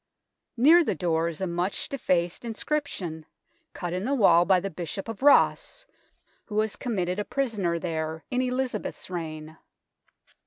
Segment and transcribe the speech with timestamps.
[0.57, 3.23] Near the door is a much defaced inscription,
[3.73, 5.85] cut in the wall by the Bishop of Ross,
[6.45, 9.57] who was committed a prisoner there in Elizabeth's reign.